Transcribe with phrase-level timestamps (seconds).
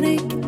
[0.00, 0.39] touch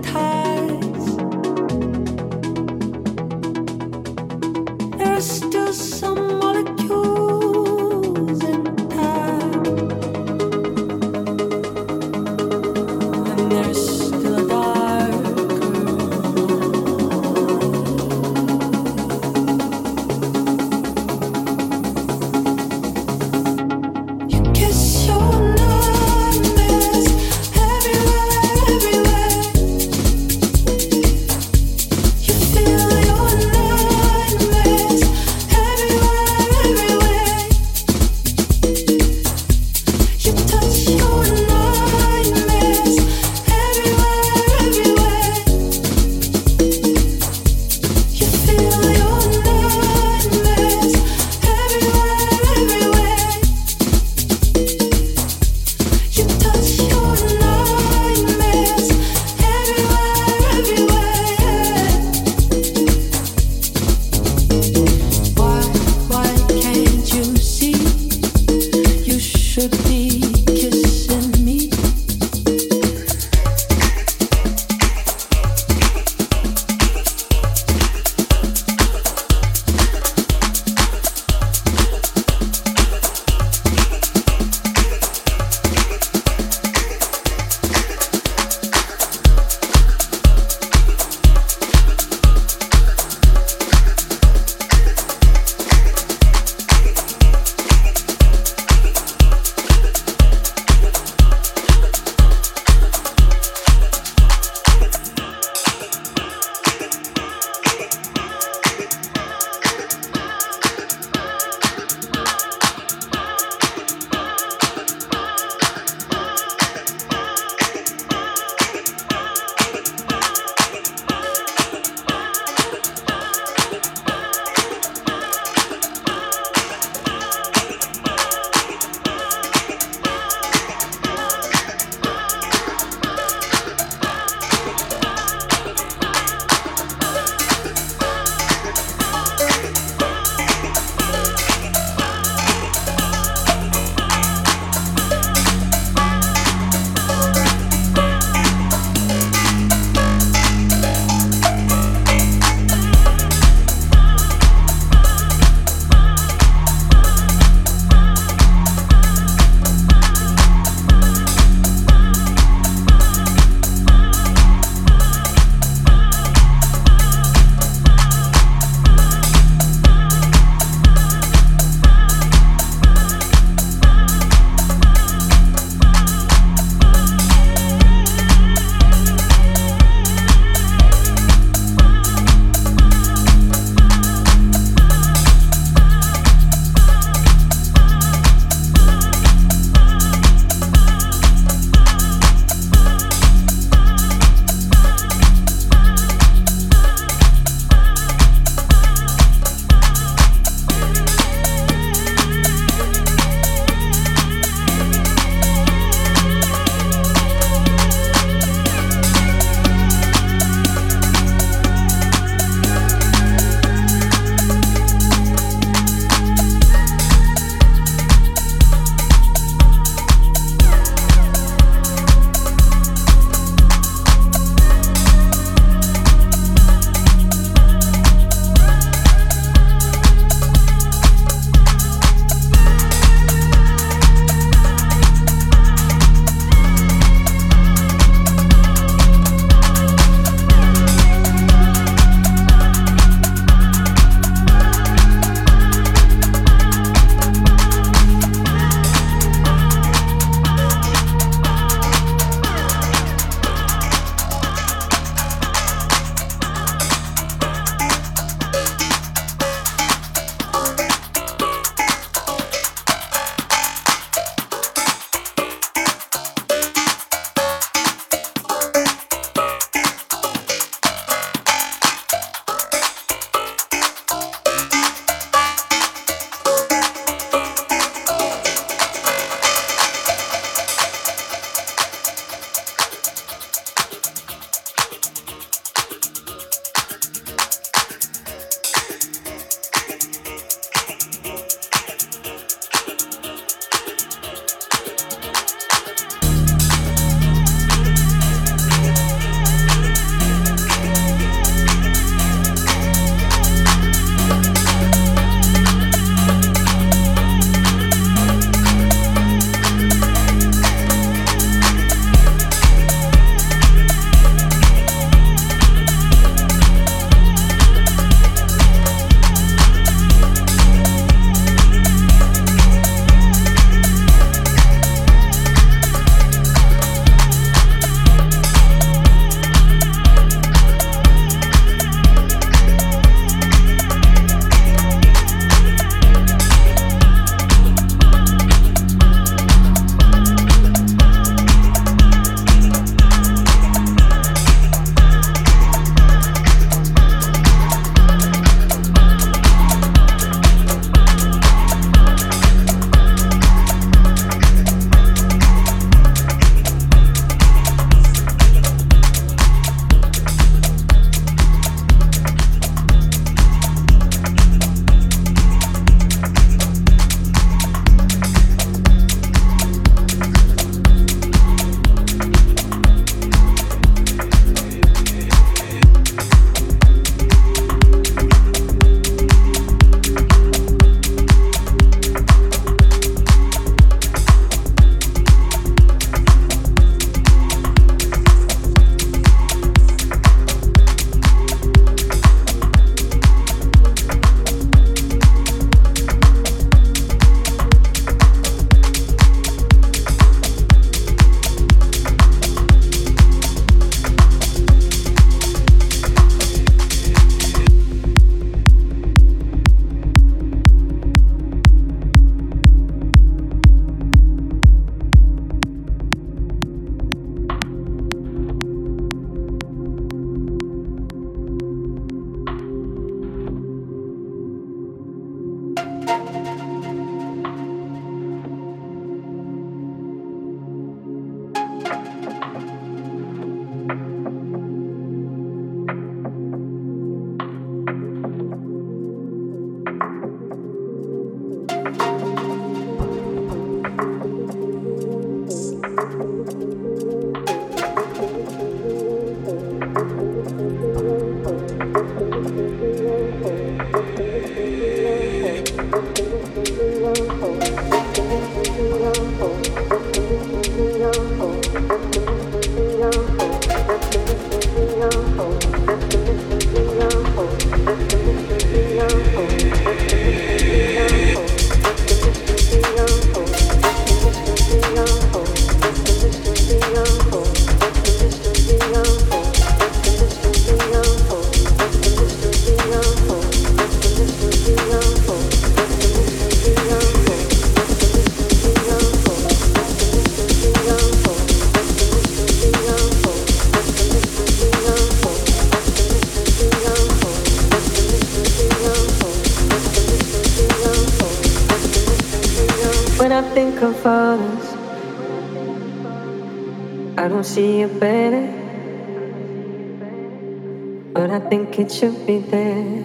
[511.82, 513.04] it should be there.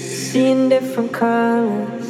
[0.00, 2.08] Seeing different colors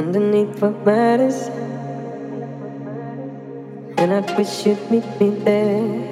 [0.00, 1.48] underneath what matters.
[3.98, 6.11] And I wish you'd meet me there.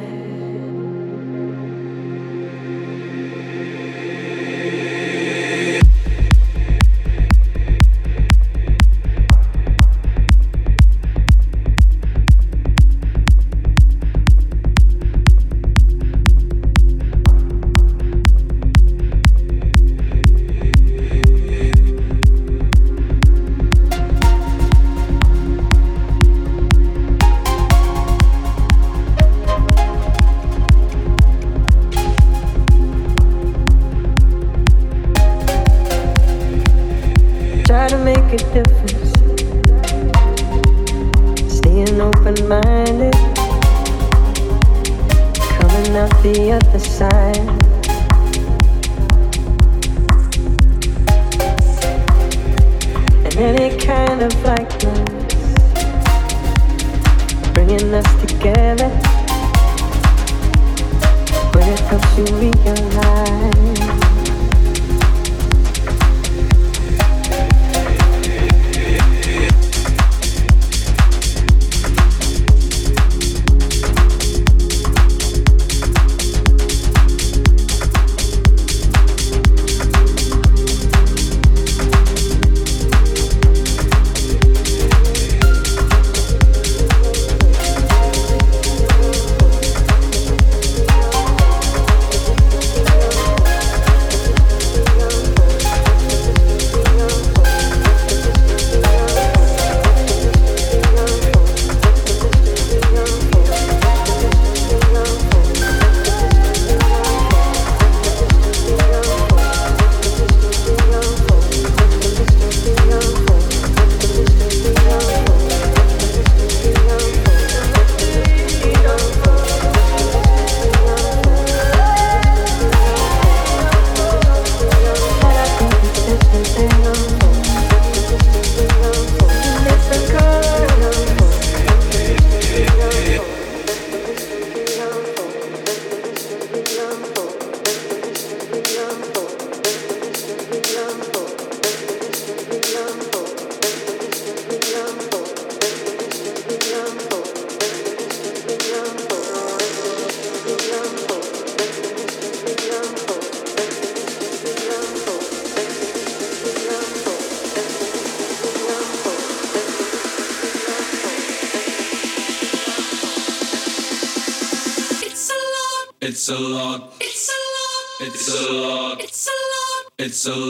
[170.20, 170.49] so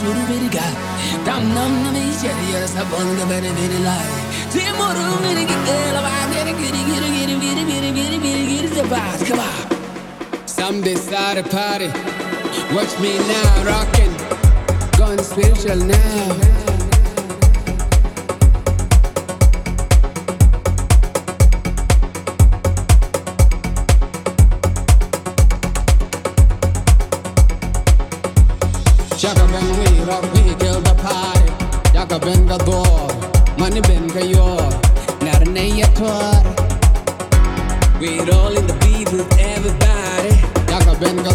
[0.00, 0.66] shuru beri ga
[1.26, 4.10] Dam nam nam i jari yara sabon ga beri beri lai
[4.52, 8.68] Ti moru miri ki kela ba giri giri giri giri giri giri giri giri giri
[8.76, 11.88] the bass come on Someday start a party.
[12.74, 14.14] Watch me now rockin'
[14.98, 16.51] Gone spiritual now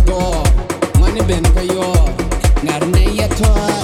[0.05, 0.43] go
[0.99, 1.89] mani ben kayo
[2.63, 3.76] nar ne yeter